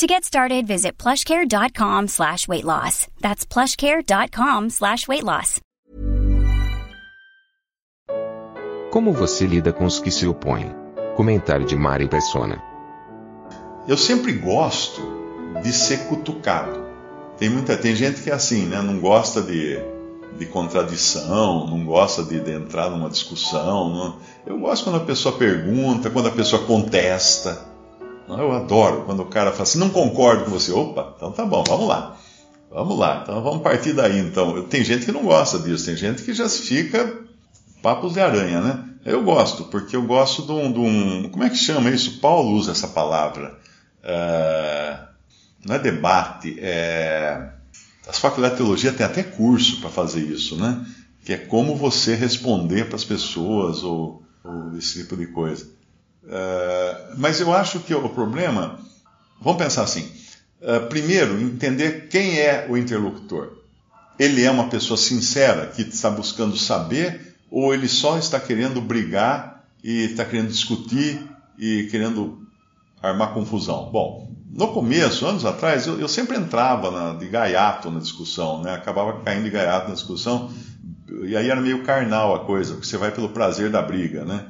To 0.00 0.06
get 0.06 0.24
started, 0.24 0.66
visit 0.66 0.96
plushcare.com 0.96 2.08
slash 2.08 2.48
weight 2.48 2.64
loss. 2.64 3.06
That's 3.20 3.44
plushcare.com 3.44 4.70
slash 4.70 5.06
weight 5.06 5.22
loss. 5.22 5.60
Como 8.90 9.12
você 9.12 9.46
lida 9.46 9.74
com 9.74 9.84
os 9.84 9.98
que 9.98 10.10
se 10.10 10.26
opõem? 10.26 10.74
Comentário 11.16 11.66
de 11.66 11.76
Mari 11.76 12.08
Persona. 12.08 12.62
Eu 13.86 13.98
sempre 13.98 14.32
gosto 14.32 15.02
de 15.62 15.70
ser 15.70 16.08
cutucado. 16.08 16.82
Tem 17.36 17.50
muita 17.50 17.76
tem 17.76 17.94
gente 17.94 18.22
que 18.22 18.30
é 18.30 18.32
assim, 18.32 18.64
né? 18.64 18.80
Não 18.80 19.00
gosta 19.00 19.42
de, 19.42 19.78
de 20.38 20.46
contradição, 20.46 21.66
não 21.66 21.84
gosta 21.84 22.24
de, 22.24 22.40
de 22.40 22.52
entrar 22.52 22.88
numa 22.88 23.10
discussão. 23.10 23.90
Não... 23.90 24.16
Eu 24.46 24.58
gosto 24.60 24.84
quando 24.84 24.96
a 24.96 25.04
pessoa 25.04 25.36
pergunta, 25.36 26.08
quando 26.08 26.28
a 26.28 26.32
pessoa 26.32 26.64
contesta. 26.64 27.68
Eu 28.38 28.52
adoro 28.52 29.02
quando 29.04 29.20
o 29.20 29.26
cara 29.26 29.50
fala 29.50 29.62
assim, 29.62 29.78
não 29.78 29.90
concordo 29.90 30.44
com 30.44 30.50
você. 30.50 30.72
Opa, 30.72 31.14
então 31.16 31.32
tá 31.32 31.44
bom, 31.44 31.64
vamos 31.66 31.88
lá. 31.88 32.16
Vamos 32.70 32.96
lá, 32.96 33.20
então 33.22 33.42
vamos 33.42 33.62
partir 33.62 33.92
daí 33.92 34.18
então. 34.18 34.62
Tem 34.64 34.84
gente 34.84 35.04
que 35.04 35.10
não 35.10 35.24
gosta 35.24 35.58
disso, 35.58 35.86
tem 35.86 35.96
gente 35.96 36.22
que 36.22 36.32
já 36.32 36.48
fica 36.48 37.18
papos 37.82 38.12
de 38.12 38.20
aranha, 38.20 38.60
né? 38.60 38.84
Eu 39.04 39.24
gosto, 39.24 39.64
porque 39.64 39.96
eu 39.96 40.02
gosto 40.02 40.42
de 40.42 40.52
um, 40.52 40.72
de 40.72 40.78
um 40.78 41.28
Como 41.30 41.42
é 41.42 41.50
que 41.50 41.56
chama 41.56 41.90
isso? 41.90 42.20
Paulo 42.20 42.52
usa 42.52 42.70
essa 42.70 42.86
palavra. 42.88 43.58
É, 44.02 44.98
não 45.66 45.74
é 45.74 45.78
debate, 45.78 46.56
é. 46.60 47.50
As 48.06 48.18
faculdades 48.18 48.58
de 48.58 48.62
teologia 48.62 48.92
têm 48.92 49.06
até 49.06 49.22
curso 49.22 49.80
para 49.80 49.90
fazer 49.90 50.20
isso, 50.20 50.56
né? 50.56 50.84
Que 51.24 51.32
é 51.32 51.36
como 51.38 51.76
você 51.76 52.14
responder 52.14 52.86
para 52.86 52.96
as 52.96 53.04
pessoas 53.04 53.82
ou, 53.82 54.22
ou 54.44 54.76
esse 54.76 55.00
tipo 55.00 55.16
de 55.16 55.26
coisa. 55.26 55.68
Uh, 56.22 57.14
mas 57.16 57.40
eu 57.40 57.52
acho 57.52 57.80
que 57.80 57.94
o 57.94 58.08
problema, 58.08 58.78
vamos 59.40 59.62
pensar 59.62 59.82
assim: 59.82 60.10
uh, 60.60 60.86
primeiro, 60.88 61.40
entender 61.40 62.08
quem 62.08 62.38
é 62.38 62.66
o 62.68 62.76
interlocutor. 62.76 63.58
Ele 64.18 64.44
é 64.44 64.50
uma 64.50 64.68
pessoa 64.68 64.98
sincera 64.98 65.66
que 65.68 65.82
está 65.82 66.10
buscando 66.10 66.56
saber, 66.56 67.36
ou 67.50 67.72
ele 67.72 67.88
só 67.88 68.18
está 68.18 68.38
querendo 68.38 68.80
brigar 68.80 69.64
e 69.82 70.04
está 70.04 70.24
querendo 70.24 70.48
discutir 70.48 71.26
e 71.58 71.88
querendo 71.90 72.46
armar 73.02 73.32
confusão? 73.32 73.90
Bom, 73.90 74.30
no 74.50 74.68
começo, 74.68 75.26
anos 75.26 75.44
atrás, 75.44 75.86
eu, 75.86 75.98
eu 75.98 76.08
sempre 76.08 76.36
entrava 76.36 76.90
na, 76.90 77.14
de 77.14 77.28
gaiato 77.28 77.90
na 77.90 78.00
discussão, 78.00 78.62
né? 78.62 78.74
acabava 78.74 79.20
caindo 79.20 79.44
de 79.44 79.50
gaiato 79.50 79.88
na 79.88 79.94
discussão, 79.94 80.50
e 81.22 81.36
aí 81.36 81.48
era 81.48 81.60
meio 81.60 81.82
carnal 81.82 82.34
a 82.34 82.44
coisa, 82.44 82.74
porque 82.74 82.86
você 82.86 82.96
vai 82.96 83.10
pelo 83.10 83.30
prazer 83.30 83.70
da 83.70 83.80
briga, 83.80 84.24
né? 84.24 84.46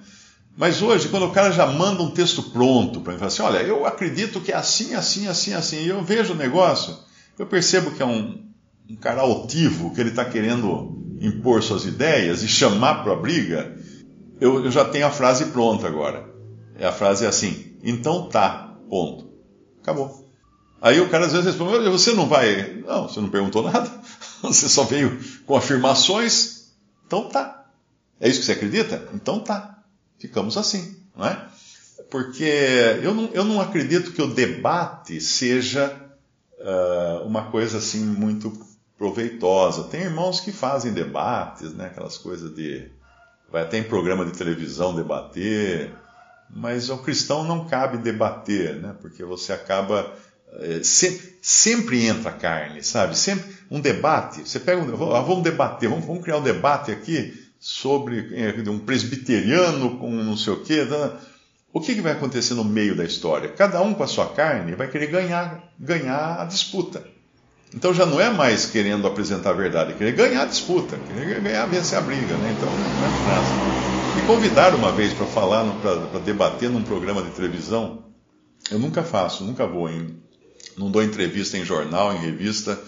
Mas 0.56 0.82
hoje, 0.82 1.08
quando 1.08 1.26
o 1.26 1.32
cara 1.32 1.52
já 1.52 1.66
manda 1.66 2.02
um 2.02 2.10
texto 2.10 2.42
pronto 2.42 3.00
para 3.00 3.12
mim, 3.12 3.18
fala 3.18 3.28
assim: 3.28 3.42
olha, 3.42 3.58
eu 3.58 3.86
acredito 3.86 4.40
que 4.40 4.52
é 4.52 4.56
assim, 4.56 4.94
assim, 4.94 5.26
assim, 5.26 5.54
assim, 5.54 5.84
e 5.84 5.88
eu 5.88 6.02
vejo 6.02 6.32
o 6.32 6.36
negócio, 6.36 6.96
eu 7.38 7.46
percebo 7.46 7.92
que 7.92 8.02
é 8.02 8.06
um, 8.06 8.44
um 8.88 8.96
cara 8.96 9.22
altivo, 9.22 9.94
que 9.94 10.00
ele 10.00 10.10
está 10.10 10.24
querendo 10.24 10.98
impor 11.20 11.62
suas 11.62 11.84
ideias 11.84 12.42
e 12.42 12.48
chamar 12.48 13.02
para 13.02 13.12
a 13.12 13.16
briga, 13.16 13.76
eu, 14.40 14.64
eu 14.64 14.70
já 14.70 14.84
tenho 14.84 15.06
a 15.06 15.10
frase 15.10 15.46
pronta 15.46 15.86
agora. 15.86 16.28
É 16.76 16.86
a 16.86 16.92
frase 16.92 17.24
é 17.24 17.28
assim: 17.28 17.76
então 17.82 18.28
tá, 18.28 18.76
ponto. 18.88 19.30
Acabou. 19.82 20.28
Aí 20.82 21.00
o 21.00 21.08
cara 21.08 21.26
às 21.26 21.32
vezes 21.32 21.46
responde: 21.46 21.88
você 21.88 22.12
não 22.12 22.26
vai. 22.26 22.82
Não, 22.86 23.08
você 23.08 23.20
não 23.20 23.28
perguntou 23.28 23.62
nada. 23.62 23.90
Você 24.42 24.70
só 24.70 24.84
veio 24.84 25.20
com 25.44 25.54
afirmações. 25.54 26.72
Então 27.06 27.28
tá. 27.28 27.66
É 28.18 28.26
isso 28.26 28.40
que 28.40 28.46
você 28.46 28.52
acredita? 28.52 29.06
Então 29.12 29.38
tá 29.38 29.79
ficamos 30.20 30.56
assim, 30.56 30.96
não 31.16 31.26
é? 31.26 31.48
Porque 32.10 32.44
eu 33.02 33.14
não, 33.14 33.30
eu 33.32 33.44
não 33.44 33.60
acredito 33.60 34.12
que 34.12 34.20
o 34.20 34.34
debate 34.34 35.20
seja 35.20 35.94
uh, 36.58 37.26
uma 37.26 37.50
coisa 37.50 37.78
assim 37.78 38.04
muito 38.04 38.52
proveitosa. 38.98 39.84
Tem 39.84 40.02
irmãos 40.02 40.40
que 40.40 40.52
fazem 40.52 40.92
debates, 40.92 41.72
né? 41.72 41.86
Aquelas 41.86 42.18
coisas 42.18 42.54
de. 42.54 42.90
Vai 43.50 43.62
até 43.62 43.78
em 43.78 43.82
programa 43.82 44.24
de 44.24 44.32
televisão 44.32 44.94
debater, 44.94 45.92
mas 46.48 46.88
ao 46.90 46.98
cristão 46.98 47.42
não 47.42 47.66
cabe 47.66 47.98
debater, 47.98 48.76
né? 48.76 48.94
Porque 49.00 49.24
você 49.24 49.52
acaba. 49.52 50.12
É, 50.52 50.82
sempre, 50.82 51.38
sempre 51.40 52.04
entra 52.06 52.32
carne, 52.32 52.82
sabe? 52.82 53.16
Sempre 53.16 53.54
um 53.70 53.80
debate. 53.80 54.48
Você 54.48 54.58
pega 54.58 54.82
um. 54.82 54.96
Vamos 54.96 55.44
debater, 55.44 55.88
vamos, 55.88 56.04
vamos 56.04 56.22
criar 56.22 56.38
um 56.38 56.42
debate 56.42 56.90
aqui 56.90 57.49
sobre 57.60 58.30
é, 58.32 58.70
um 58.70 58.78
presbiteriano 58.78 59.98
com 59.98 60.10
não 60.10 60.36
sei 60.36 60.54
o 60.54 60.60
quê. 60.62 60.82
Né? 60.84 61.10
O 61.72 61.80
que, 61.80 62.00
vai 62.00 62.12
acontecer 62.12 62.54
no 62.54 62.64
meio 62.64 62.96
da 62.96 63.04
história? 63.04 63.50
Cada 63.50 63.82
um 63.82 63.92
com 63.92 64.02
a 64.02 64.06
sua 64.06 64.26
carne 64.28 64.74
vai 64.74 64.88
querer 64.88 65.08
ganhar, 65.08 65.62
ganhar 65.78 66.40
a 66.40 66.44
disputa. 66.46 67.04
Então 67.72 67.94
já 67.94 68.04
não 68.04 68.20
é 68.20 68.30
mais 68.30 68.66
querendo 68.66 69.06
apresentar 69.06 69.50
a 69.50 69.52
verdade, 69.52 69.92
é 69.92 69.94
querer 69.94 70.12
ganhar 70.12 70.42
a 70.42 70.46
disputa, 70.46 70.98
querer 71.06 71.40
ganhar, 71.40 71.66
vencer 71.66 71.98
a 71.98 72.00
briga. 72.00 72.34
Né? 72.34 72.56
Então 72.56 72.68
não 72.68 73.06
é 73.06 73.36
fácil. 73.36 74.16
Me 74.16 74.26
convidaram 74.26 74.78
uma 74.78 74.90
vez 74.90 75.12
para 75.12 75.26
falar, 75.26 75.64
para 75.80 76.18
debater 76.20 76.70
num 76.70 76.82
programa 76.82 77.22
de 77.22 77.30
televisão. 77.30 78.06
Eu 78.70 78.78
nunca 78.78 79.02
faço, 79.02 79.44
nunca 79.44 79.66
vou 79.66 79.88
em. 79.88 80.18
Não 80.76 80.90
dou 80.90 81.02
entrevista 81.02 81.56
em 81.56 81.64
jornal, 81.64 82.12
em 82.12 82.18
revista 82.18 82.78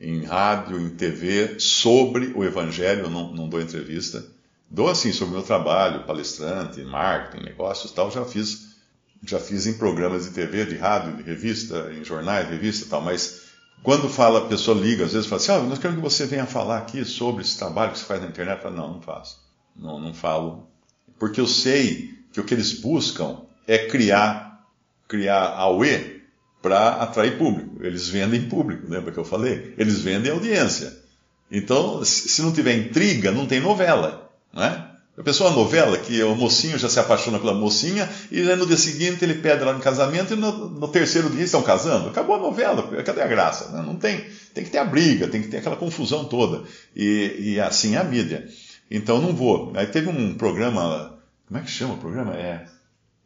em 0.00 0.24
rádio, 0.24 0.80
em 0.80 0.90
TV, 0.90 1.58
sobre 1.58 2.32
o 2.34 2.44
Evangelho, 2.44 3.10
não, 3.10 3.32
não 3.32 3.48
dou 3.48 3.60
entrevista. 3.60 4.24
Dou 4.70 4.88
assim 4.88 5.12
sobre 5.12 5.34
o 5.34 5.38
meu 5.38 5.46
trabalho, 5.46 6.04
palestrante, 6.04 6.82
marketing, 6.82 7.44
negócios 7.44 7.90
tal, 7.90 8.10
já 8.10 8.24
fiz, 8.24 8.76
já 9.24 9.40
fiz 9.40 9.66
em 9.66 9.74
programas 9.74 10.24
de 10.24 10.30
TV, 10.30 10.66
de 10.66 10.76
rádio, 10.76 11.16
de 11.16 11.22
revista, 11.22 11.90
em 11.92 12.04
jornais, 12.04 12.48
revista 12.48 12.86
tal, 12.88 13.00
mas 13.00 13.48
quando 13.82 14.08
fala, 14.08 14.40
a 14.40 14.48
pessoa 14.48 14.78
liga, 14.78 15.04
às 15.04 15.12
vezes 15.12 15.28
fala 15.28 15.40
assim, 15.40 15.52
ah, 15.52 15.58
nós 15.60 15.78
queremos 15.78 16.02
que 16.02 16.10
você 16.10 16.26
venha 16.26 16.46
falar 16.46 16.78
aqui 16.78 17.04
sobre 17.04 17.42
esse 17.42 17.56
trabalho 17.56 17.92
que 17.92 17.98
você 17.98 18.04
faz 18.04 18.20
na 18.20 18.28
internet. 18.28 18.56
Eu 18.56 18.62
falo, 18.62 18.76
não, 18.76 18.94
não 18.94 19.00
faço. 19.00 19.40
Não, 19.76 19.98
não 20.00 20.12
falo. 20.12 20.68
Porque 21.18 21.40
eu 21.40 21.46
sei 21.46 22.14
que 22.32 22.40
o 22.40 22.44
que 22.44 22.54
eles 22.54 22.80
buscam 22.80 23.42
é 23.66 23.86
criar, 23.86 24.66
criar 25.06 25.54
auê 25.54 26.17
para 26.60 27.02
atrair 27.02 27.38
público. 27.38 27.84
Eles 27.84 28.08
vendem 28.08 28.48
público, 28.48 28.86
lembra 28.88 29.12
que 29.12 29.18
eu 29.18 29.24
falei? 29.24 29.74
Eles 29.78 30.00
vendem 30.00 30.32
audiência. 30.32 30.96
Então, 31.50 32.04
se 32.04 32.42
não 32.42 32.52
tiver 32.52 32.76
intriga, 32.76 33.30
não 33.30 33.46
tem 33.46 33.60
novela, 33.60 34.30
não 34.52 34.62
é? 34.62 34.88
A 35.18 35.22
pessoa 35.22 35.50
novela 35.50 35.98
que 35.98 36.22
o 36.22 36.36
mocinho 36.36 36.78
já 36.78 36.88
se 36.88 37.00
apaixona 37.00 37.40
pela 37.40 37.52
mocinha 37.52 38.08
e 38.30 38.40
no 38.40 38.64
dia 38.64 38.76
seguinte 38.76 39.24
ele 39.24 39.34
pede 39.34 39.62
ela 39.62 39.76
em 39.76 39.80
casamento 39.80 40.32
e 40.32 40.36
no, 40.36 40.68
no 40.68 40.86
terceiro 40.86 41.28
dia 41.28 41.42
estão 41.42 41.60
casando. 41.60 42.08
Acabou 42.08 42.36
a 42.36 42.38
novela, 42.38 42.84
cadê 43.02 43.20
a 43.20 43.26
graça? 43.26 43.68
Não, 43.70 43.82
não 43.82 43.96
tem, 43.96 44.24
tem 44.54 44.62
que 44.62 44.70
ter 44.70 44.78
a 44.78 44.84
briga, 44.84 45.26
tem 45.26 45.42
que 45.42 45.48
ter 45.48 45.56
aquela 45.56 45.74
confusão 45.74 46.24
toda. 46.24 46.62
E, 46.94 47.34
e 47.36 47.60
assim 47.60 47.96
é 47.96 47.98
a 47.98 48.04
mídia. 48.04 48.46
Então 48.88 49.20
não 49.20 49.34
vou. 49.34 49.72
Aí 49.74 49.88
teve 49.88 50.08
um 50.08 50.34
programa, 50.34 51.18
como 51.48 51.58
é 51.58 51.64
que 51.64 51.70
chama 51.70 51.94
o 51.94 51.98
programa? 51.98 52.36
É 52.36 52.66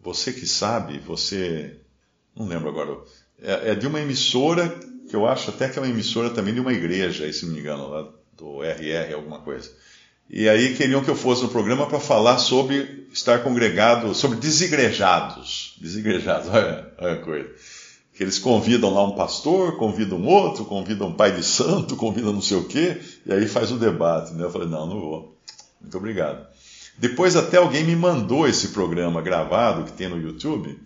Você 0.01 0.33
que 0.33 0.47
sabe, 0.47 0.99
você 0.99 1.77
não 2.35 2.47
lembro 2.47 2.71
agora 2.71 2.97
é, 3.43 3.73
é, 3.73 3.75
de 3.75 3.87
uma 3.87 4.01
emissora, 4.01 4.73
que 5.09 5.17
eu 5.17 5.27
acho 5.27 5.51
até 5.51 5.69
que 5.69 5.79
é 5.79 5.83
uma 5.83 5.91
emissora 5.91 6.31
também 6.31 6.55
de 6.55 6.61
uma 6.61 6.73
igreja, 6.73 7.31
se 7.33 7.45
não 7.45 7.53
me 7.53 7.61
engano, 7.61 7.89
lá 7.89 8.09
do 8.37 8.63
RR, 8.63 9.15
alguma 9.15 9.41
coisa. 9.41 9.71
E 10.31 10.49
aí 10.49 10.75
queriam 10.75 11.03
que 11.03 11.11
eu 11.11 11.17
fosse 11.17 11.43
no 11.43 11.49
programa 11.49 11.87
para 11.87 12.01
falar 12.01 12.39
sobre 12.39 13.07
estar 13.13 13.43
congregado, 13.43 14.15
sobre 14.15 14.39
desigrejados. 14.39 15.77
Desigrejados, 15.81 16.49
olha, 16.55 16.93
olha 16.99 17.13
a 17.15 17.19
coisa. 17.19 17.51
Que 18.15 18.23
eles 18.23 18.39
convidam 18.39 18.95
lá 18.95 19.05
um 19.05 19.15
pastor, 19.15 19.77
convidam 19.77 20.19
um 20.19 20.27
outro, 20.27 20.65
convidam 20.65 21.09
um 21.09 21.15
pai 21.15 21.33
de 21.33 21.43
santo, 21.43 21.97
convidam 21.97 22.33
não 22.33 22.43
sei 22.43 22.57
o 22.59 22.65
quê, 22.65 23.01
e 23.27 23.33
aí 23.33 23.47
faz 23.49 23.73
o 23.73 23.77
debate. 23.77 24.33
Né? 24.35 24.45
Eu 24.45 24.51
falei, 24.51 24.69
não, 24.69 24.87
não 24.87 25.01
vou. 25.01 25.39
Muito 25.81 25.97
obrigado. 25.97 26.47
Depois 26.97 27.37
até 27.37 27.57
alguém 27.57 27.85
me 27.85 27.97
mandou 27.97 28.47
esse 28.47 28.69
programa 28.69 29.21
gravado 29.21 29.85
que 29.85 29.93
tem 29.93 30.09
no 30.09 30.21
YouTube, 30.21 30.79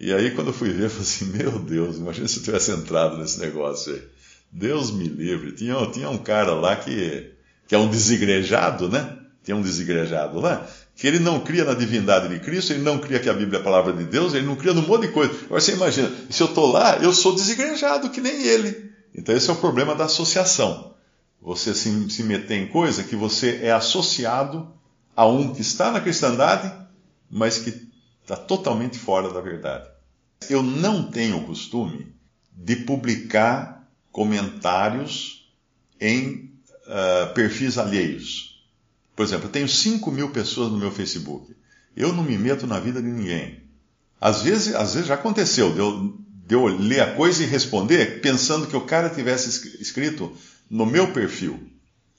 e 0.00 0.14
aí, 0.14 0.30
quando 0.30 0.46
eu 0.46 0.54
fui 0.54 0.70
ver, 0.70 0.84
eu 0.84 0.90
falei 0.90 1.04
assim: 1.04 1.24
Meu 1.26 1.58
Deus, 1.58 1.98
imagina 1.98 2.26
se 2.26 2.38
eu 2.38 2.42
tivesse 2.42 2.70
entrado 2.70 3.18
nesse 3.18 3.38
negócio 3.38 3.92
aí. 3.92 4.02
Deus 4.50 4.90
me 4.90 5.06
livre. 5.06 5.52
Tinha, 5.52 5.74
tinha 5.90 6.08
um 6.08 6.16
cara 6.16 6.54
lá 6.54 6.74
que, 6.74 7.30
que 7.68 7.74
é 7.74 7.78
um 7.78 7.88
desigrejado, 7.88 8.88
né? 8.88 9.18
Tem 9.44 9.54
um 9.54 9.60
desigrejado 9.60 10.40
lá, 10.40 10.66
que 10.96 11.06
ele 11.06 11.18
não 11.18 11.40
cria 11.40 11.64
na 11.64 11.74
divindade 11.74 12.28
de 12.28 12.40
Cristo, 12.40 12.72
ele 12.72 12.82
não 12.82 12.98
cria 12.98 13.18
que 13.18 13.28
a 13.28 13.34
Bíblia 13.34 13.58
é 13.58 13.60
a 13.60 13.64
palavra 13.64 13.92
de 13.92 14.04
Deus, 14.04 14.32
ele 14.32 14.46
não 14.46 14.56
cria 14.56 14.72
num 14.72 14.86
monte 14.86 15.02
de 15.06 15.12
coisa. 15.12 15.32
Agora 15.44 15.60
você 15.60 15.72
imagina, 15.72 16.10
se 16.30 16.42
eu 16.42 16.46
estou 16.46 16.72
lá, 16.72 16.96
eu 16.98 17.12
sou 17.12 17.34
desigrejado 17.34 18.10
que 18.10 18.20
nem 18.20 18.42
ele. 18.42 18.90
Então 19.14 19.34
esse 19.34 19.50
é 19.50 19.52
o 19.52 19.56
problema 19.56 19.94
da 19.94 20.04
associação. 20.04 20.94
você 21.40 21.74
se, 21.74 22.10
se 22.10 22.22
meter 22.22 22.56
em 22.56 22.68
coisa 22.68 23.04
que 23.04 23.16
você 23.16 23.60
é 23.62 23.72
associado 23.72 24.72
a 25.14 25.26
um 25.26 25.52
que 25.52 25.60
está 25.60 25.90
na 25.90 26.00
cristandade, 26.00 26.72
mas 27.30 27.58
que 27.58 27.89
está 28.32 28.36
totalmente 28.36 28.96
fora 28.96 29.32
da 29.32 29.40
verdade. 29.40 29.88
Eu 30.48 30.62
não 30.62 31.10
tenho 31.10 31.38
o 31.38 31.46
costume 31.46 32.14
de 32.52 32.76
publicar 32.76 33.90
comentários 34.12 35.52
em 36.00 36.52
uh, 36.86 37.34
perfis 37.34 37.76
alheios. 37.76 38.64
Por 39.16 39.24
exemplo, 39.24 39.46
eu 39.46 39.52
tenho 39.52 39.68
5 39.68 40.10
mil 40.12 40.30
pessoas 40.30 40.70
no 40.70 40.78
meu 40.78 40.92
Facebook. 40.92 41.54
Eu 41.96 42.12
não 42.12 42.22
me 42.22 42.38
meto 42.38 42.66
na 42.66 42.78
vida 42.78 43.02
de 43.02 43.08
ninguém. 43.08 43.64
Às 44.20 44.42
vezes, 44.42 44.74
às 44.74 44.94
vezes 44.94 45.08
já 45.08 45.14
aconteceu 45.14 45.72
de 45.72 45.80
eu, 45.80 46.14
de 46.46 46.54
eu 46.54 46.66
ler 46.66 47.00
a 47.00 47.14
coisa 47.14 47.42
e 47.42 47.46
responder 47.46 48.20
pensando 48.20 48.66
que 48.66 48.76
o 48.76 48.86
cara 48.86 49.10
tivesse 49.10 49.80
escrito 49.80 50.32
no 50.70 50.86
meu 50.86 51.12
perfil. 51.12 51.68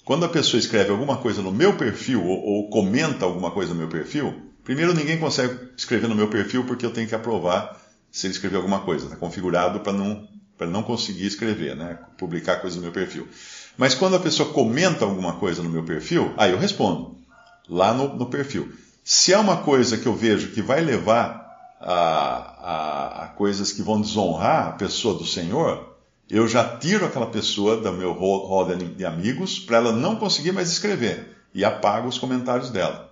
Quando 0.03 0.25
a 0.25 0.29
pessoa 0.29 0.59
escreve 0.59 0.91
alguma 0.91 1.17
coisa 1.17 1.41
no 1.41 1.51
meu 1.51 1.77
perfil 1.77 2.25
ou, 2.25 2.39
ou 2.39 2.69
comenta 2.69 3.23
alguma 3.23 3.51
coisa 3.51 3.73
no 3.73 3.79
meu 3.79 3.87
perfil, 3.87 4.50
primeiro 4.63 4.93
ninguém 4.93 5.19
consegue 5.19 5.69
escrever 5.77 6.07
no 6.07 6.15
meu 6.15 6.29
perfil 6.29 6.63
porque 6.65 6.85
eu 6.85 6.91
tenho 6.91 7.07
que 7.07 7.15
aprovar 7.15 7.79
se 8.11 8.27
ele 8.27 8.33
escreveu 8.33 8.59
alguma 8.59 8.81
coisa. 8.81 9.05
Está 9.05 9.15
configurado 9.15 9.79
para 9.79 9.93
não, 9.93 10.27
não 10.59 10.83
conseguir 10.83 11.25
escrever, 11.25 11.75
né? 11.75 11.97
publicar 12.17 12.57
coisa 12.57 12.75
no 12.75 12.83
meu 12.83 12.91
perfil. 12.91 13.27
Mas 13.77 13.95
quando 13.95 14.15
a 14.15 14.19
pessoa 14.19 14.51
comenta 14.51 15.05
alguma 15.05 15.33
coisa 15.33 15.63
no 15.63 15.69
meu 15.69 15.83
perfil, 15.83 16.33
aí 16.37 16.51
eu 16.51 16.59
respondo, 16.59 17.17
lá 17.69 17.93
no, 17.93 18.15
no 18.15 18.25
perfil. 18.27 18.71
Se 19.03 19.33
é 19.33 19.37
uma 19.37 19.57
coisa 19.57 19.97
que 19.97 20.05
eu 20.05 20.15
vejo 20.15 20.51
que 20.51 20.61
vai 20.61 20.81
levar 20.81 21.41
a, 21.79 21.93
a, 21.93 23.23
a 23.23 23.27
coisas 23.29 23.71
que 23.71 23.81
vão 23.81 23.99
desonrar 23.99 24.67
a 24.67 24.71
pessoa 24.73 25.17
do 25.17 25.25
Senhor, 25.25 25.95
eu 26.29 26.47
já 26.47 26.77
tiro 26.77 27.05
aquela 27.05 27.25
pessoa 27.25 27.77
do 27.77 27.91
meu 27.91 28.13
roda 28.13 28.75
de 28.75 29.05
amigos 29.05 29.59
para 29.59 29.77
ela 29.77 29.91
não 29.91 30.15
conseguir 30.15 30.51
mais 30.51 30.71
escrever 30.71 31.35
e 31.53 31.65
apago 31.65 32.07
os 32.07 32.17
comentários 32.17 32.69
dela. 32.69 33.10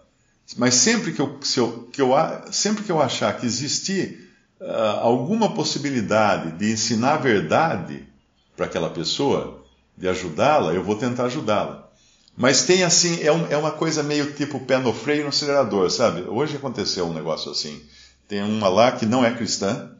Mas 0.58 0.76
sempre 0.76 1.12
que 1.12 1.22
eu, 1.22 1.40
eu, 1.58 1.90
que 1.92 2.02
eu, 2.02 2.12
sempre 2.52 2.84
que 2.84 2.92
eu 2.92 3.02
achar 3.02 3.38
que 3.38 3.46
existir 3.46 4.30
uh, 4.60 5.00
alguma 5.02 5.54
possibilidade 5.54 6.58
de 6.58 6.72
ensinar 6.72 7.14
a 7.14 7.18
verdade 7.18 8.08
para 8.56 8.66
aquela 8.66 8.90
pessoa, 8.90 9.64
de 9.98 10.08
ajudá-la, 10.08 10.74
eu 10.74 10.84
vou 10.84 10.96
tentar 10.96 11.26
ajudá-la. 11.26 11.90
Mas 12.36 12.64
tem 12.64 12.84
assim, 12.84 13.22
é, 13.22 13.32
um, 13.32 13.46
é, 13.48 13.58
uma 13.58 13.72
coisa 13.72 14.02
meio 14.02 14.32
tipo 14.32 14.60
pé 14.62 14.78
no 14.78 14.94
freio 14.94 15.24
no 15.24 15.30
acelerador, 15.30 15.90
sabe? 15.92 16.22
Hoje 16.22 16.56
aconteceu 16.56 17.06
um 17.06 17.14
negócio 17.14 17.52
assim. 17.52 17.82
Tem 18.28 18.42
uma 18.42 18.70
lá 18.70 18.94
que 18.94 19.06
não 19.06 19.26
é 19.26 19.32
cristã, 19.34 19.92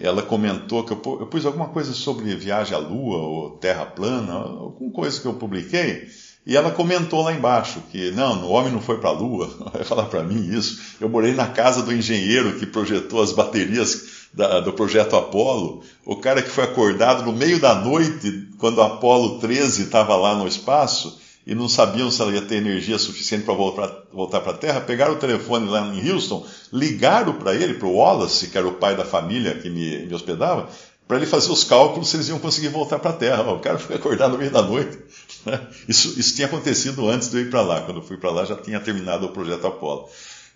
ela 0.00 0.22
comentou 0.22 0.84
que 0.84 0.92
eu, 0.92 1.00
eu 1.20 1.26
pus 1.26 1.46
alguma 1.46 1.68
coisa 1.68 1.92
sobre 1.92 2.34
viagem 2.34 2.74
à 2.76 2.78
Lua 2.78 3.18
ou 3.18 3.50
Terra 3.58 3.86
plana, 3.86 4.34
alguma 4.34 4.92
coisa 4.92 5.20
que 5.20 5.26
eu 5.26 5.34
publiquei, 5.34 6.06
e 6.48 6.56
ela 6.56 6.70
comentou 6.70 7.20
lá 7.20 7.34
embaixo 7.34 7.82
que 7.92 8.10
não, 8.12 8.42
o 8.42 8.48
homem 8.48 8.72
não 8.72 8.80
foi 8.80 8.96
para 8.96 9.10
a 9.10 9.12
Lua. 9.12 9.50
Vai 9.70 9.84
falar 9.84 10.06
para 10.06 10.22
mim 10.22 10.48
isso. 10.50 10.80
Eu 10.98 11.06
morei 11.06 11.34
na 11.34 11.46
casa 11.46 11.82
do 11.82 11.92
engenheiro 11.92 12.58
que 12.58 12.64
projetou 12.64 13.22
as 13.22 13.32
baterias 13.32 14.28
da, 14.32 14.58
do 14.58 14.72
projeto 14.72 15.14
Apolo, 15.14 15.82
o 16.06 16.16
cara 16.16 16.40
que 16.40 16.48
foi 16.48 16.64
acordado 16.64 17.22
no 17.22 17.34
meio 17.34 17.60
da 17.60 17.74
noite, 17.74 18.48
quando 18.58 18.78
o 18.78 18.82
Apolo 18.82 19.38
13 19.40 19.82
estava 19.82 20.16
lá 20.16 20.34
no 20.34 20.48
espaço, 20.48 21.20
e 21.46 21.54
não 21.54 21.68
sabiam 21.68 22.10
se 22.10 22.20
ela 22.20 22.32
ia 22.32 22.42
ter 22.42 22.56
energia 22.56 22.98
suficiente 22.98 23.44
para 23.44 23.54
voltar 23.54 24.40
para 24.40 24.52
a 24.52 24.56
Terra, 24.56 24.80
pegaram 24.82 25.14
o 25.14 25.18
telefone 25.18 25.68
lá 25.68 25.80
em 25.94 26.10
Houston, 26.10 26.46
ligaram 26.70 27.34
para 27.34 27.54
ele, 27.54 27.74
para 27.74 27.88
o 27.88 27.94
Wallace, 27.94 28.48
que 28.48 28.58
era 28.58 28.68
o 28.68 28.74
pai 28.74 28.94
da 28.94 29.04
família 29.04 29.54
que 29.54 29.70
me, 29.70 30.06
me 30.06 30.14
hospedava, 30.14 30.68
para 31.08 31.16
ele 31.16 31.26
fazer 31.26 31.50
os 31.50 31.64
cálculos 31.64 32.10
se 32.10 32.16
eles 32.16 32.28
iam 32.28 32.38
conseguir 32.38 32.68
voltar 32.68 32.98
para 32.98 33.10
a 33.10 33.14
Terra. 33.14 33.50
O 33.50 33.58
cara 33.58 33.78
foi 33.78 33.96
acordado 33.96 34.32
no 34.32 34.38
meio 34.38 34.50
da 34.50 34.62
noite. 34.62 34.98
Né? 35.44 35.60
Isso, 35.88 36.20
isso 36.20 36.36
tinha 36.36 36.46
acontecido 36.46 37.08
antes 37.08 37.30
de 37.30 37.38
eu 37.38 37.42
ir 37.42 37.50
para 37.50 37.62
lá. 37.62 37.80
Quando 37.80 37.98
eu 37.98 38.04
fui 38.04 38.16
para 38.16 38.30
lá 38.30 38.44
já 38.44 38.54
tinha 38.54 38.78
terminado 38.78 39.26
o 39.26 39.30
projeto 39.30 39.66
Apolo. 39.66 40.08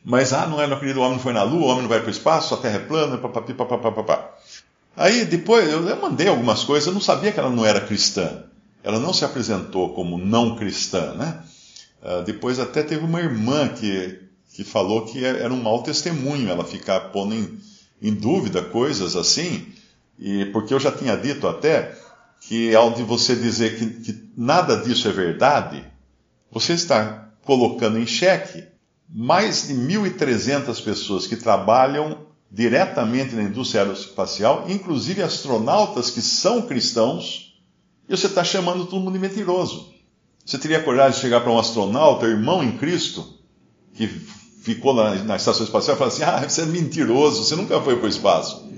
Mas, 0.05 0.33
ah, 0.33 0.47
não 0.47 0.61
é, 0.61 0.67
meu 0.67 0.79
querido, 0.79 1.01
o 1.01 1.03
homem 1.03 1.17
não 1.17 1.23
foi 1.23 1.33
na 1.33 1.43
Lua, 1.43 1.67
o 1.67 1.69
homem 1.69 1.83
não 1.83 1.89
vai 1.89 2.01
para 2.01 2.09
o 2.09 2.11
espaço, 2.11 2.55
a 2.55 2.57
Terra 2.59 2.77
é 2.77 2.81
plana, 2.81 3.19
papapi, 3.19 3.55
papapá. 3.55 4.35
Aí 4.97 5.25
depois 5.25 5.69
eu, 5.69 5.89
eu 5.89 5.97
mandei 5.97 6.29
algumas 6.29 6.65
coisas, 6.65 6.87
eu 6.87 6.93
não 6.93 7.01
sabia 7.01 7.33
que 7.33 7.41
ela 7.41 7.51
não 7.51 7.65
era 7.65 7.81
cristã 7.81 8.45
ela 8.83 8.99
não 8.99 9.13
se 9.13 9.25
apresentou 9.25 9.95
como 9.95 10.19
não 10.19 10.57
cristã, 10.57 11.15
né? 11.15 11.43
Uh, 12.03 12.23
depois 12.25 12.59
até 12.59 12.83
teve 12.83 13.05
uma 13.05 13.21
irmã 13.21 13.69
que, 13.69 14.19
que 14.55 14.65
falou 14.65 15.07
que 15.07 15.25
é, 15.25 15.29
era 15.43 15.53
um 15.53 15.63
mau 15.63 15.83
testemunho 15.83 16.51
ela 16.51 16.65
ficar 16.65 16.99
pondo 17.13 17.35
em, 17.35 17.61
em 18.01 18.13
dúvida 18.13 18.61
coisas 18.61 19.15
assim, 19.15 19.67
e 20.25 20.45
porque 20.47 20.73
eu 20.73 20.79
já 20.79 20.93
tinha 20.93 21.17
dito 21.17 21.49
até 21.49 21.99
que 22.43 22.73
ao 22.77 22.93
de 22.93 23.03
você 23.03 23.35
dizer 23.35 23.77
que, 23.77 23.87
que 23.87 24.31
nada 24.37 24.77
disso 24.77 25.09
é 25.09 25.11
verdade, 25.11 25.85
você 26.49 26.75
está 26.75 27.29
colocando 27.45 27.99
em 27.99 28.07
xeque 28.07 28.65
mais 29.09 29.67
de 29.67 29.75
1.300 29.75 30.81
pessoas 30.85 31.27
que 31.27 31.35
trabalham 31.35 32.25
diretamente 32.49 33.35
na 33.35 33.43
indústria 33.43 33.81
aeroespacial, 33.81 34.67
inclusive 34.69 35.23
astronautas 35.23 36.11
que 36.11 36.23
são 36.23 36.63
cristãos, 36.63 37.61
e 38.09 38.17
você 38.17 38.29
está 38.29 38.45
chamando 38.45 38.87
todo 38.87 39.01
mundo 39.01 39.15
de 39.15 39.19
mentiroso. 39.19 39.93
Você 40.47 40.57
teria 40.57 40.83
coragem 40.83 41.17
de 41.17 41.21
chegar 41.21 41.41
para 41.41 41.51
um 41.51 41.59
astronauta, 41.59 42.27
irmão 42.27 42.63
em 42.63 42.77
Cristo, 42.79 43.27
que 43.95 44.07
ficou 44.07 44.95
na, 44.95 45.17
na 45.25 45.37
estação 45.37 45.65
espacial 45.65 45.97
e 45.97 45.99
falar 45.99 46.11
assim: 46.11 46.23
ah, 46.23 46.49
você 46.49 46.63
é 46.63 46.67
mentiroso, 46.67 47.45
você 47.45 47.57
nunca 47.57 47.81
foi 47.81 47.97
para 47.97 48.07
o 48.07 48.09
espaço. 48.09 48.71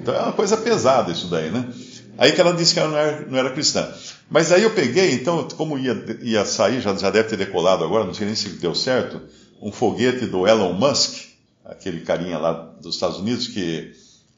Então 0.00 0.14
é 0.14 0.22
uma 0.22 0.32
coisa 0.32 0.56
pesada 0.56 1.12
isso 1.12 1.26
daí, 1.28 1.50
né? 1.50 1.72
Aí 2.18 2.32
que 2.32 2.40
ela 2.40 2.52
disse 2.52 2.74
que 2.74 2.80
ela 2.80 2.90
não 2.90 2.98
era, 2.98 3.26
não 3.26 3.38
era 3.38 3.50
cristã. 3.50 3.88
Mas 4.30 4.52
aí 4.52 4.62
eu 4.62 4.74
peguei, 4.74 5.12
então, 5.12 5.46
como 5.56 5.78
ia, 5.78 6.04
ia 6.22 6.44
sair, 6.44 6.80
já, 6.80 6.94
já 6.94 7.10
deve 7.10 7.28
ter 7.28 7.36
decolado 7.36 7.84
agora, 7.84 8.04
não 8.04 8.14
sei 8.14 8.26
nem 8.26 8.34
se 8.34 8.48
deu 8.50 8.74
certo, 8.74 9.20
um 9.60 9.72
foguete 9.72 10.26
do 10.26 10.46
Elon 10.46 10.72
Musk, 10.72 11.30
aquele 11.64 12.00
carinha 12.00 12.38
lá 12.38 12.52
dos 12.80 12.94
Estados 12.94 13.18
Unidos, 13.18 13.48
que, 13.48 13.92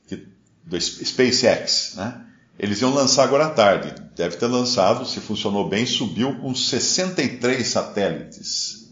que 0.06 0.26
do 0.64 0.80
SpaceX, 0.80 1.94
né? 1.96 2.26
Eles 2.58 2.80
iam 2.80 2.94
lançar 2.94 3.24
agora 3.24 3.46
à 3.46 3.50
tarde. 3.50 3.94
Deve 4.14 4.36
ter 4.36 4.46
lançado, 4.46 5.06
se 5.06 5.20
funcionou 5.20 5.68
bem, 5.68 5.86
subiu 5.86 6.38
com 6.38 6.54
63 6.54 7.66
satélites. 7.66 8.90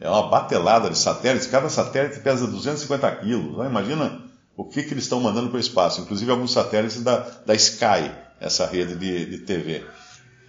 É 0.00 0.08
uma 0.08 0.28
batelada 0.28 0.90
de 0.90 0.98
satélites. 0.98 1.48
Cada 1.48 1.68
satélite 1.68 2.20
pesa 2.20 2.46
250 2.46 3.10
quilos. 3.16 3.66
Imagina 3.66 4.17
o 4.58 4.64
que, 4.64 4.82
que 4.82 4.92
eles 4.92 5.04
estão 5.04 5.20
mandando 5.20 5.50
para 5.50 5.56
o 5.56 5.60
espaço. 5.60 6.00
Inclusive 6.00 6.28
alguns 6.32 6.52
satélites 6.52 7.00
da, 7.00 7.18
da 7.46 7.54
Sky, 7.54 8.10
essa 8.40 8.66
rede 8.66 8.96
de, 8.96 9.24
de 9.26 9.38
TV. 9.38 9.86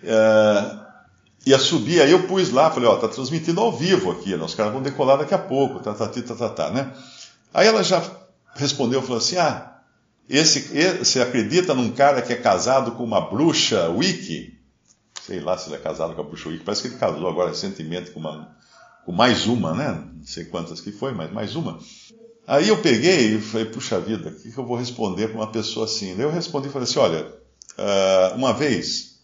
É, 0.04 0.80
ia 1.46 1.60
subir, 1.60 2.02
aí 2.02 2.10
eu 2.10 2.24
pus 2.24 2.50
lá, 2.50 2.72
falei, 2.72 2.90
ó, 2.90 2.98
tá 2.98 3.08
transmitindo 3.08 3.62
ao 3.62 3.72
vivo 3.72 4.10
aqui, 4.10 4.36
né? 4.36 4.44
os 4.44 4.56
caras 4.56 4.74
vão 4.74 4.82
decolar 4.82 5.20
daqui 5.20 5.36
a 5.36 5.38
pouco, 5.38 5.80
tá, 5.80 5.94
tá, 5.94 6.08
tá, 6.08 6.22
tá, 6.24 6.36
tá, 6.36 6.50
tá, 6.50 6.72
né? 6.72 6.92
Aí 7.54 7.68
ela 7.68 7.84
já 7.84 8.04
respondeu, 8.56 9.00
falou 9.04 9.20
assim, 9.20 9.38
ah, 9.38 9.78
esse, 10.28 10.60
você 10.98 11.22
acredita 11.22 11.76
num 11.76 11.92
cara 11.92 12.24
que 12.24 12.34
é 12.34 12.36
casado 12.36 12.94
com 12.94 13.04
uma 13.04 13.22
bruxa 13.22 13.90
wiki? 13.90 14.58
Sei 15.22 15.40
lá 15.40 15.56
se 15.56 15.70
ele 15.70 15.76
é 15.76 15.80
casado 15.80 16.16
com 16.16 16.22
a 16.22 16.24
bruxa 16.24 16.50
wiki. 16.50 16.64
Parece 16.64 16.82
que 16.82 16.88
ele 16.88 16.98
casou 16.98 17.30
agora 17.30 17.50
recentemente 17.50 18.10
com, 18.10 18.20
uma, 18.20 18.56
com 19.06 19.12
mais 19.12 19.46
uma, 19.46 19.76
né? 19.76 20.04
Não 20.16 20.26
sei 20.26 20.46
quantas 20.46 20.82
que 20.82 20.92
foi, 20.92 21.14
mas 21.14 21.32
mais 21.32 21.56
uma. 21.56 21.80
Aí 22.50 22.68
eu 22.68 22.82
peguei 22.82 23.36
e 23.36 23.40
falei, 23.40 23.68
puxa 23.68 24.00
vida, 24.00 24.30
o 24.30 24.34
que, 24.34 24.58
eu 24.58 24.66
vou 24.66 24.76
responder 24.76 25.28
para 25.28 25.38
uma 25.38 25.52
pessoa 25.52 25.86
assim? 25.86 26.16
Daí 26.16 26.26
eu 26.26 26.32
respondi 26.32 26.68
e 26.68 26.72
falei 26.72 26.88
assim, 26.90 26.98
olha, 26.98 27.32
ah, 27.78 28.34
uma 28.36 28.52
vez, 28.52 29.20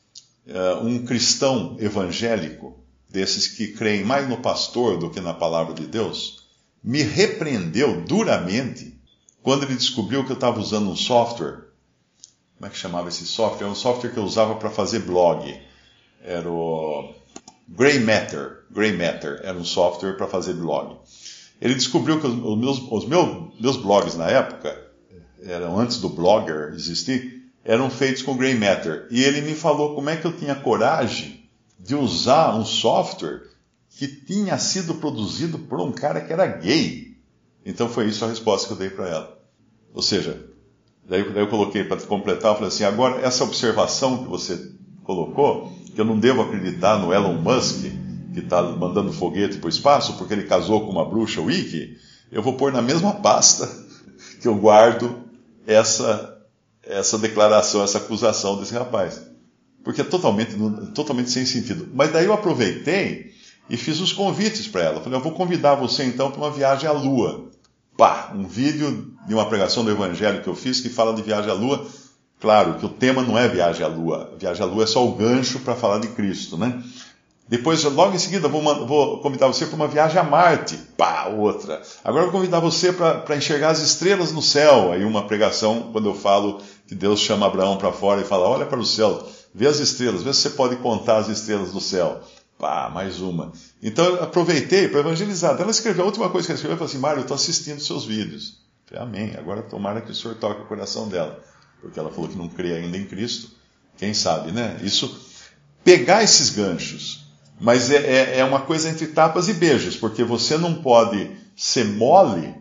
ah, 0.48 0.80
um 0.84 1.04
cristão 1.04 1.76
evangélico, 1.80 2.78
desses 3.10 3.48
que 3.48 3.70
creem 3.70 4.04
mais 4.04 4.30
no 4.30 4.38
pastor 4.38 5.00
do 5.00 5.10
que 5.10 5.20
na 5.20 5.34
palavra 5.34 5.74
de 5.74 5.88
Deus, 5.88 6.44
me 6.84 7.02
repreendeu 7.02 8.00
duramente 8.02 8.96
quando 9.42 9.64
ele 9.64 9.74
descobriu 9.74 10.24
que 10.24 10.32
eu 10.32 10.36
estava 10.36 10.60
usando 10.60 10.92
um 10.92 10.96
software, 10.96 11.64
como 12.56 12.68
é 12.68 12.70
que 12.70 12.78
chamava 12.78 13.10
esse 13.10 13.26
software? 13.26 13.66
É 13.66 13.72
um 13.72 13.74
software 13.74 14.12
que 14.12 14.18
eu 14.18 14.24
usava 14.24 14.54
para 14.54 14.70
fazer 14.70 15.00
blog. 15.00 15.52
Era 16.24 16.48
o 16.48 17.12
Grey 17.68 17.98
Matter. 17.98 18.66
Grey 18.70 18.96
Matter 18.96 19.42
era 19.44 19.58
um 19.58 19.66
software 19.66 20.14
para 20.14 20.28
fazer 20.28 20.54
blog. 20.54 20.98
Ele 21.62 21.76
descobriu 21.76 22.20
que 22.20 22.28
os 22.28 22.58
meus, 22.58 22.80
os 22.92 23.08
meus, 23.08 23.60
meus 23.60 23.78
blogs 23.78 24.16
na 24.16 24.30
época, 24.30 24.86
eram 25.44 25.80
antes 25.80 25.98
do 25.98 26.10
Blogger 26.10 26.74
existir, 26.74 27.44
eram 27.64 27.90
feitos 27.90 28.22
com 28.22 28.36
Grey 28.36 28.56
Matter. 28.56 29.08
E 29.10 29.24
ele 29.24 29.42
me 29.42 29.56
falou 29.56 29.96
como 29.96 30.10
é 30.10 30.16
que 30.16 30.26
eu 30.26 30.36
tinha 30.36 30.56
coragem 30.56 31.50
de 31.80 31.96
usar 31.96 32.56
um 32.56 32.66
software 32.66 33.44
que 33.90 34.08
tinha 34.08 34.58
sido 34.58 34.96
produzido 34.96 35.58
por 35.58 35.80
um 35.80 35.92
cara 35.92 36.22
que 36.22 36.34
era 36.34 36.46
gay. 36.46 37.16
Então 37.66 37.88
foi 37.88 38.08
isso 38.08 38.26
a 38.26 38.28
resposta 38.28 38.68
que 38.68 38.74
eu 38.74 38.78
dei 38.78 38.90
para 38.90 39.08
ela. 39.08 39.40
Ou 39.94 40.02
seja, 40.02 40.46
daí, 41.08 41.24
daí 41.32 41.44
eu 41.44 41.48
coloquei 41.48 41.84
para 41.84 42.00
completar, 42.02 42.52
eu 42.52 42.56
falei 42.56 42.68
assim, 42.68 42.84
agora 42.84 43.22
essa 43.22 43.44
observação 43.44 44.24
que 44.24 44.30
você 44.30 44.72
colocou, 45.04 45.72
que 45.94 46.00
eu 46.00 46.06
não 46.06 46.20
devo 46.20 46.42
acreditar 46.42 46.98
no 47.00 47.14
Elon 47.14 47.36
Musk, 47.36 47.86
que 48.36 48.46
está 48.46 48.62
mandando 48.62 49.12
foguete 49.14 49.58
para 49.58 49.68
o 49.68 49.70
espaço, 49.70 50.18
porque 50.18 50.34
ele 50.34 50.44
casou 50.44 50.86
com 50.86 50.92
uma 50.92 51.06
bruxa 51.06 51.42
wiki, 51.42 51.98
eu 52.32 52.44
vou 52.44 52.54
pôr 52.54 52.72
na 52.72 52.82
mesma 52.82 53.14
pasta 53.14 53.70
que 54.42 54.48
eu 54.48 54.56
guardo 54.56 55.24
essa, 55.66 56.38
essa 56.84 57.18
declaração, 57.18 57.84
essa 57.84 57.98
acusação 57.98 58.60
desse 58.60 58.74
rapaz. 58.74 59.22
porque 59.84 60.02
é 60.02 60.04
totalmente, 60.04 60.56
totalmente 60.94 61.32
sem 61.32 61.46
sentido. 61.46 61.88
Mas 61.94 62.12
daí 62.12 62.26
eu 62.26 62.34
aproveitei 62.34 63.34
e 63.70 63.78
fiz 63.78 64.00
os 64.00 64.14
convites 64.14 64.68
para 64.68 64.82
ela. 64.82 65.02
Falei, 65.02 65.18
eu 65.18 65.24
vou 65.24 65.32
convidar 65.32 65.76
você 65.76 66.04
então 66.04 66.30
para 66.30 66.42
uma 66.42 66.52
viagem 66.52 66.88
à 66.88 66.92
Lua. 66.92 67.50
Pá, 67.98 68.32
um 68.36 68.46
vídeo 68.46 69.14
de 69.28 69.34
uma 69.34 69.48
pregação 69.48 69.84
do 69.84 69.92
Evangelho 69.92 70.42
que 70.44 70.50
eu 70.50 70.56
fiz 70.56 70.82
que 70.82 70.90
fala 70.90 71.14
de 71.14 71.22
viagem 71.22 71.50
à 71.50 71.54
Lua. 71.54 71.88
Claro 72.40 72.76
que 72.76 72.86
o 72.86 72.90
tema 72.90 73.22
não 73.22 73.38
é 73.38 73.48
viagem 73.48 73.86
à 73.86 73.88
Lua. 73.88 74.36
Viagem 74.38 74.62
à 74.62 74.66
Lua 74.66 74.84
é 74.84 74.88
só 74.88 75.08
o 75.08 75.16
gancho 75.16 75.60
para 75.60 75.76
falar 75.76 76.00
de 76.00 76.10
Cristo, 76.10 76.58
né? 76.58 76.84
Depois, 77.48 77.84
logo 77.84 78.16
em 78.16 78.20
seguida, 78.20 78.48
vou, 78.48 78.88
vou 78.88 79.20
convidar 79.20 79.46
você 79.46 79.68
para 79.68 79.76
uma 79.76 79.88
viagem 79.88 80.18
a 80.18 80.24
Marte. 80.24 80.78
Pá, 80.98 81.28
outra. 81.28 81.80
Agora 82.04 82.24
vou 82.24 82.32
convidar 82.32 82.60
você 82.60 82.92
para 82.92 83.38
enxergar 83.38 83.70
as 83.70 83.80
estrelas 83.80 84.32
no 84.32 84.42
céu. 84.42 84.92
Aí 84.92 85.06
uma 85.06 85.28
pregação, 85.28 85.92
quando 85.92 86.10
eu 86.10 86.16
falo 86.16 86.60
que 86.88 86.96
Deus 86.96 87.20
chama 87.20 87.46
Abraão 87.46 87.78
para 87.78 87.92
fora 87.92 88.22
e 88.22 88.26
fala, 88.26 88.50
olha 88.50 88.66
para 88.66 88.80
o 88.80 88.86
céu, 88.86 89.28
vê 89.54 89.68
as 89.68 89.80
estrelas, 89.80 90.24
vê 90.24 90.34
se 90.34 90.42
você 90.42 90.50
pode 90.52 90.76
contar 90.78 91.18
as 91.18 91.30
estrelas 91.30 91.72
do 91.72 91.80
céu. 91.80 92.20
Pá, 92.58 92.90
mais 92.92 93.20
uma. 93.20 93.52
Então 93.82 94.04
eu 94.06 94.24
aproveitei 94.24 94.88
para 94.88 95.02
evangelizar. 95.02 95.56
Ela 95.60 95.70
escreveu, 95.70 96.04
a 96.04 96.08
última 96.08 96.30
coisa 96.30 96.48
que 96.48 96.52
ela 96.52 96.58
escreveu, 96.58 96.78
foi 96.80 96.88
assim, 96.88 96.98
Mário, 96.98 97.20
eu 97.20 97.24
estou 97.24 97.36
assistindo 97.36 97.80
seus 97.80 98.06
vídeos. 98.06 98.58
falei, 98.88 99.04
amém. 99.04 99.36
Agora 99.38 99.62
tomara 99.62 100.02
que 100.02 100.10
o 100.10 100.16
Senhor 100.16 100.36
toque 100.38 100.62
o 100.62 100.66
coração 100.66 101.08
dela. 101.08 101.40
Porque 101.80 102.00
ela 102.00 102.10
falou 102.10 102.28
que 102.28 102.38
não 102.38 102.50
crê 102.50 102.74
ainda 102.74 102.98
em 102.98 103.06
Cristo. 103.06 103.52
Quem 103.98 104.16
sabe, 104.16 104.52
né? 104.52 104.80
Isso, 104.82 105.16
pegar 105.84 106.24
esses 106.24 106.50
ganchos 106.50 107.25
mas 107.60 107.90
é, 107.90 107.98
é, 107.98 108.40
é 108.40 108.46
uma 108.46 108.62
coisa 108.62 108.90
entre 108.90 109.08
tapas 109.08 109.48
e 109.48 109.54
beijos, 109.54 109.96
porque 109.96 110.24
você 110.24 110.58
não 110.58 110.76
pode 110.76 111.32
ser 111.56 111.86
mole 111.86 112.54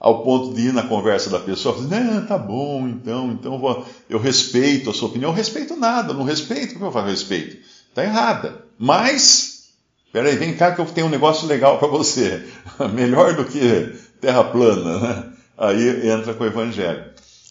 ao 0.00 0.24
ponto 0.24 0.54
de 0.54 0.68
ir 0.68 0.72
na 0.72 0.82
conversa 0.82 1.30
da 1.30 1.38
pessoa 1.38 1.78
e 1.78 1.88
falar, 1.88 2.26
tá 2.26 2.36
bom, 2.36 2.88
então, 2.88 3.30
então 3.30 3.52
eu, 3.54 3.58
vou, 3.58 3.86
eu 4.10 4.18
respeito 4.18 4.90
a 4.90 4.92
sua 4.92 5.08
opinião. 5.08 5.30
Eu 5.30 5.36
respeito 5.36 5.76
nada, 5.76 6.12
não 6.12 6.24
respeito, 6.24 6.74
como 6.74 6.86
eu 6.86 6.92
falo 6.92 7.06
respeito? 7.06 7.58
Está 7.88 8.02
errada. 8.02 8.64
Mas, 8.76 9.68
peraí, 10.12 10.34
vem 10.34 10.56
cá 10.56 10.72
que 10.72 10.80
eu 10.80 10.86
tenho 10.86 11.06
um 11.06 11.10
negócio 11.10 11.46
legal 11.46 11.78
para 11.78 11.86
você. 11.86 12.44
Melhor 12.92 13.36
do 13.36 13.44
que 13.44 13.94
terra 14.20 14.42
plana, 14.42 14.98
né? 14.98 15.32
Aí 15.56 16.10
entra 16.10 16.34
com 16.34 16.42
o 16.42 16.46
evangelho. 16.48 17.04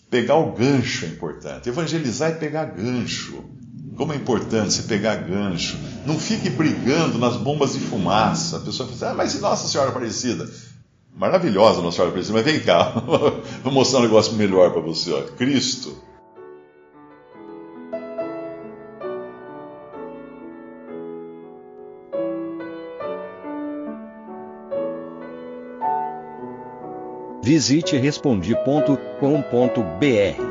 Pegar 0.10 0.36
o 0.36 0.52
gancho 0.52 1.06
é 1.06 1.08
importante. 1.08 1.70
Evangelizar 1.70 2.32
é 2.32 2.34
pegar 2.34 2.66
gancho. 2.66 3.46
Como 4.02 4.14
é 4.14 4.16
importante 4.16 4.74
você 4.74 4.82
pegar 4.82 5.16
gancho. 5.18 5.78
Não 6.08 6.18
fique 6.18 6.50
brigando 6.50 7.20
nas 7.20 7.38
bombas 7.38 7.74
de 7.74 7.80
fumaça. 7.80 8.58
A 8.58 8.62
pessoa 8.62 8.90
fala 8.90 8.98
assim, 8.98 9.06
ah, 9.06 9.14
mas 9.14 9.36
e 9.36 9.40
Nossa 9.40 9.68
Senhora 9.68 9.92
Aparecida? 9.92 10.50
Maravilhosa 11.16 11.84
Nossa 11.84 11.98
Senhora 11.98 12.10
Aparecida, 12.10 12.34
mas 12.34 12.44
vem 12.44 12.62
cá, 12.62 12.94
vou 13.64 13.72
mostrar 13.72 14.00
um 14.00 14.02
negócio 14.02 14.34
melhor 14.34 14.72
para 14.72 14.82
você. 14.82 15.14
Ó. 15.14 15.22
Cristo. 15.38 15.96
Visite 27.44 27.98
respondi.com.br 27.98 30.51